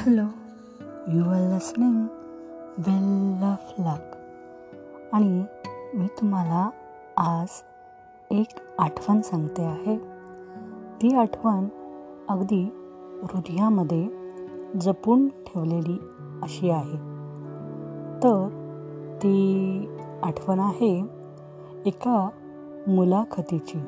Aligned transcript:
Hello 0.00 0.22
you 1.08 1.24
are 1.24 1.52
listening 1.52 2.06
well 2.78 3.42
of 3.42 3.72
luck. 3.78 4.16
आणि 5.12 5.44
मी 5.94 6.06
तुम्हाला 6.06 6.70
आज 7.16 7.48
एक 8.30 8.46
आठवण 8.78 9.20
सांगते 9.20 9.64
आहे. 9.64 9.96
ती 11.02 11.16
आठवण 11.16 11.64
अगदी 12.28 12.62
हृदयामध्ये 13.22 14.08
जपून 14.80 15.28
ठेवलेली 15.28 15.98
अशी 16.42 16.70
आहे. 16.70 16.96
तर 18.16 18.48
ती 19.16 19.88
आठवण 20.22 20.60
आहे 20.60 21.04
एका 21.86 22.28
मुलाखतीची. 22.88 23.78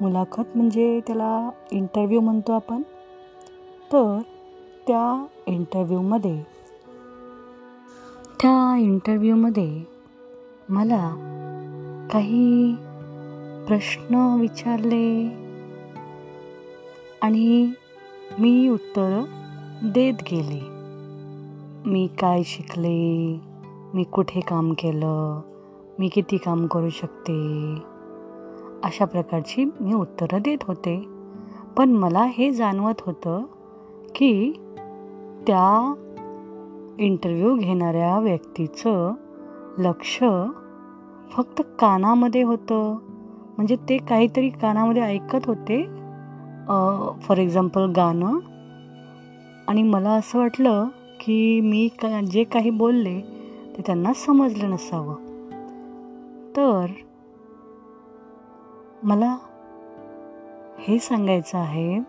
मुलाखत 0.00 0.56
म्हणजे 0.56 1.00
त्याला 1.06 1.50
इंटरव्ह्यू 1.70 2.20
म्हणतो 2.20 2.52
आपण. 2.52 2.82
तर 3.92 4.18
त्या 4.86 5.26
इंटरव्ह्यूमध्ये 5.46 6.42
त्या 8.42 8.76
इंटरव्ह्यूमध्ये 8.76 9.82
मला 10.68 11.14
काही 12.12 12.74
प्रश्न 13.66 14.36
विचारले 14.40 15.28
आणि 17.22 17.72
मी 18.38 18.68
उत्तर 18.68 19.24
देत 19.84 20.14
गेले. 20.30 20.60
मी 21.90 22.06
काय 22.06 22.42
शिकले? 22.42 23.40
मी 23.94 24.02
कुठे 24.02 24.40
काम 24.40 24.72
केलं? 24.72 25.40
मी 25.98 26.08
किती 26.08 26.36
काम 26.36 26.66
करू 26.66 26.88
शकते? 26.88 27.74
अशा 28.84 29.04
प्रकारची 29.04 29.64
मी 29.64 29.94
उत्तरं 29.94 30.38
देत 30.40 30.58
होते. 30.62 31.08
पण 31.76 31.90
मला 31.90 32.24
हे 32.24 32.52
जाणवत 32.52 32.94
होतं 33.00 33.42
की 34.14 34.52
त्या 35.46 35.94
इंटरव्ह्यू 36.98 37.56
घेणाऱ्या 37.56 38.18
व्यक्तीचं 38.18 39.12
लक्ष 39.78 40.24
फक्त 41.32 41.62
कानामध्ये 41.78 42.42
होतं. 42.42 42.98
म्हणजे 43.56 43.76
ते 43.76 43.96
काहीतरी 43.98 44.48
कानामध्ये 44.48 45.02
ऐकत 45.02 45.46
होते. 45.46 45.82
फॉर 47.20 47.38
एक्झाम्पल 47.38 47.92
गाणं. 47.96 48.38
आणि 49.68 49.82
मला 49.82 50.10
असं 50.10 50.38
वाटलं 50.38 50.84
की 51.20 51.60
मी 51.60 51.88
का 51.88 52.20
जे 52.20 52.44
काही 52.44 52.70
बोलले 52.70 53.20
ते 53.76 53.82
त्यांना 53.86 54.12
समजलं 54.12 54.70
नसावं. 54.70 55.14
तर 56.56 56.86
मला 59.02 59.36
हे 60.78 60.98
सांगायचं 60.98 61.58
आहे 61.58 62.00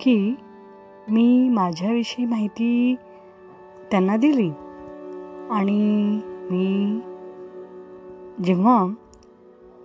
की 0.00 0.34
मी 1.10 1.48
माझ्याविषयी 1.48 2.26
माहिती 2.26 2.94
त्यांना 3.90 4.16
दिली. 4.16 4.50
आणि 5.50 6.20
मी 6.50 7.00
जेव्हा 8.44 8.86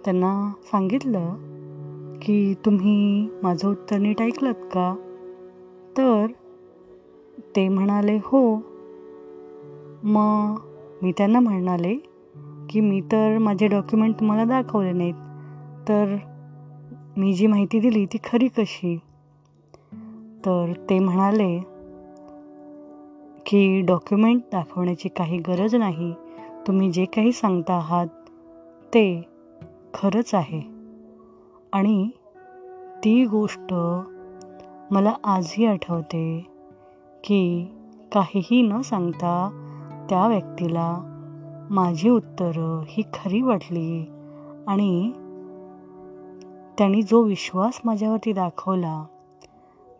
त्यांना 0.05 0.51
सांगितलं 0.71 1.35
की 2.21 2.53
तुम्ही 2.65 3.29
माझं 3.43 3.69
उत्तर 3.69 3.97
नीट 3.97 4.21
ऐकलंत 4.21 4.53
का? 4.53 4.95
तर 5.97 6.25
ते 7.55 7.67
म्हणाले 7.67 8.19
हो. 8.23 8.55
मग 10.03 10.55
मी 11.01 11.11
त्यांना 11.11 11.39
म्हणाले 11.39 11.95
की 12.69 12.79
मी 12.79 13.01
तर 13.01 13.37
माझे 13.37 13.67
डॉक्युमेंट 13.67 14.19
तुम्हाला 14.19 14.43
दाखवले 14.43 14.91
नाहीत. 14.91 15.13
तर 15.89 16.17
मी 17.17 17.33
जी 17.33 17.47
माहिती 17.47 17.79
दिली 17.79 18.05
ती 18.05 18.17
खरी 18.23 18.47
कशी? 18.47 18.99
तर 20.45 20.73
ते 20.89 20.99
म्हणाले 20.99 21.59
की 23.45 23.81
डॉक्युमेंट 23.81 24.41
दाखवण्याची 24.51 25.09
काही 25.09 25.37
गरज 25.37 25.75
नाही. 25.75 26.13
तुम्ही 26.67 26.91
जे 26.91 27.05
काही 27.05 27.31
सांगता 27.31 27.73
आहात 27.73 28.07
ते 28.93 29.21
खरंच 29.93 30.35
आहे. 30.35 30.61
आणि 31.73 32.09
ती 33.03 33.25
गोष्ट 33.25 33.73
मला 34.91 35.13
आजही 35.23 35.65
आठवते 35.65 36.45
की 37.23 37.71
काहीही 38.13 38.61
न 38.61 38.81
सांगता 38.81 39.49
त्या 40.09 40.27
व्यक्तीला 40.27 40.97
माझी 41.69 42.09
उत्तरं 42.09 42.83
ही 42.87 43.03
खरी 43.13 43.41
वाटली. 43.41 44.05
आणि 44.67 45.11
त्यांनी 46.77 47.01
जो 47.01 47.21
विश्वास 47.21 47.81
माझ्यावरती 47.85 48.33
दाखवला 48.33 49.05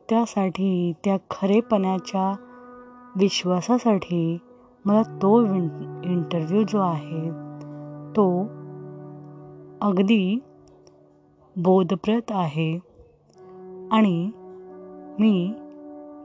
त्यासाठी 0.10 0.94
त्या 1.04 1.18
खरेपणाच्या 1.30 2.36
विश्वासासाठी 3.16 4.38
मला 4.86 5.02
तो 5.02 5.42
इंटरव्ह्यू 6.04 6.64
जो 6.64 6.80
आहे 6.80 7.30
तो 8.12 8.44
अगदी 9.82 10.40
बोधप्रत 11.56 12.32
आहे 12.32 12.80
आणि 13.92 14.32
मी 15.20 15.54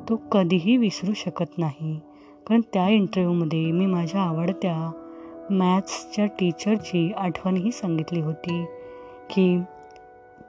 तो 0.08 0.16
कधीही 0.16 0.76
विसरू 0.76 1.12
शकत 1.12 1.58
नाही. 1.58 2.00
कारण 2.46 2.60
त्या 2.72 2.88
इंटरव्ह्यूमध्ये 2.88 3.72
मी 3.72 3.86
माझ्या 3.86 4.22
आवडत्या 4.22 4.90
मॅथ्सच्या 5.50 6.26
टीचरची 6.26 7.12
आठवणही 7.12 7.72
सांगितली 7.72 8.20
होती 8.20 8.64
की 9.30 9.60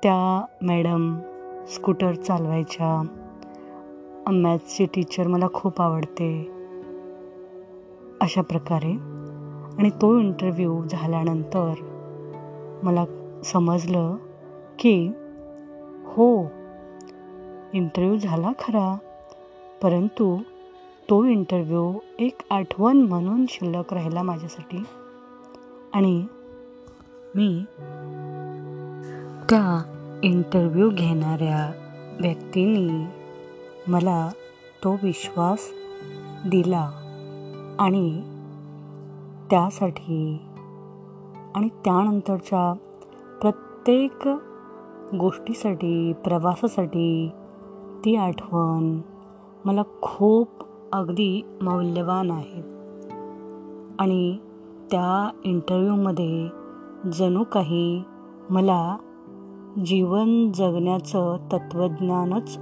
त्या 0.04 0.46
मॅडम 0.62 1.20
स्कूटर 1.68 2.14
चालवायच्या 2.14 3.22
मॅथ्सची 4.32 4.86
टीचर 4.86 5.28
मला 5.28 5.48
खूप 5.54 5.82
आवडते. 5.82 6.52
अशा 8.22 8.42
प्रकारे. 8.42 8.92
आणि 9.78 9.90
तो 9.90 10.20
इंटरव्ह्यू 10.20 10.84
झाल्यानंतर 10.90 11.74
मला 12.84 13.06
समजलं 13.46 14.16
की 14.80 15.08
हो 16.06 16.44
इंटरव्ह्यू 17.74 18.18
झाला 18.18 18.52
खरा. 18.60 18.98
परंतु 19.84 20.38
तो 21.10 21.24
इंटरव्ह्यू 21.24 21.94
एक 22.20 22.38
आठवण 22.50 22.98
म्हणून 22.98 23.46
शिल्लक 23.50 23.94
राहिला 23.94 24.24
माझ्यासाठी. 24.24 24.84
आणि 25.94 26.26
मी 27.36 27.64
त्या 29.50 29.84
इंटरव्ह्यू 30.24 30.90
घेणाऱ्या 30.94 31.72
व्यक्तींनी 32.22 33.25
मला 33.88 34.30
तो 34.84 34.96
विश्वास 35.04 35.60
दिला 36.48 36.92
आणि 37.80 38.22
त्यासाठी 39.50 40.38
आणि 41.56 41.68
त्यानंतरच्या 41.68 42.74
प्रत्येक 43.42 44.30
गोष्टीसाठी 45.20 46.14
प्रवासासाठी 46.14 47.30
ती 48.06 48.16
आठवण 48.16 49.02
मला 49.66 49.82
खूप 50.02 50.50
अगदी 50.94 51.46
मौल्यवान 51.62 52.32
आहे. 52.32 52.62
आणि 54.00 54.38
त्या 54.92 55.30
इंटरव्ह्यूमध्ये 55.44 56.48
जणू 57.12 57.44
काही 57.44 58.04
मला 58.50 58.98
जीवन 59.86 60.52
जगण्याचं 60.52 61.38
तत्त्वज्ञानच 61.54 62.60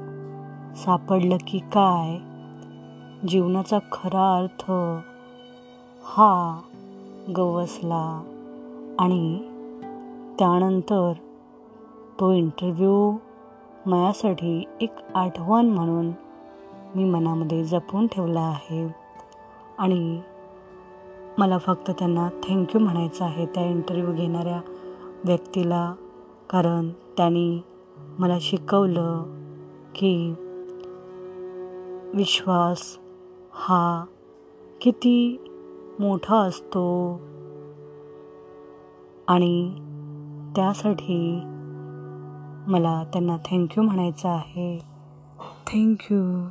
सापडलं 0.76 1.38
की 1.48 1.60
काय? 1.60 2.18
जीवनाचा 3.28 3.80
खरा 3.92 4.38
अर्थ 4.38 4.72
हा 6.04 6.62
गवसला 7.38 8.24
आणि 9.00 9.38
त्यानंतर 10.40 11.14
तो 12.20 12.32
इंटरव्ह्यू 12.32 13.12
माझ्यासाठी 13.86 14.64
एक 14.82 14.92
आठवण 15.16 15.66
म्हणून 15.66 16.12
मी 16.96 17.04
मनामध्ये 17.04 17.64
जपून 17.64 18.08
ठेवला 18.08 18.42
आहे. 18.42 18.96
आणि 19.78 20.22
मला 21.38 21.58
फक्त 21.58 21.92
त्यांना 21.92 22.30
थँक्यू 22.30 22.82
म्हणायचं 22.82 23.26
आहे 23.26 23.46
त्या 23.46 23.66
इंटरव्ह्यू 23.66 24.16
घेणाऱ्या 24.16 24.62
व्यक्तीला. 25.26 25.94
कारण 26.50 26.90
त्यांनी 26.90 27.62
मला 28.20 28.38
शिकवलं 28.42 29.24
की 29.96 30.34
विश्वास 32.14 33.00
हा 33.54 34.06
किती 34.82 35.38
मोठा 36.00 36.36
असतो. 36.36 37.22
आणि 39.28 39.76
त्यासाठी 40.56 41.40
मला 42.68 43.04
त्यांना 43.04 43.38
थँक्यू 43.38 43.84
म्हणायचं 43.84 44.30
आहे. 44.30 44.80
थँक्यू 45.68 46.50